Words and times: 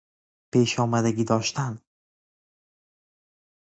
پیشامدگی 0.51 1.23
داشتن 1.23 1.81